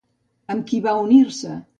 [0.53, 1.53] Amb qui va unir-se?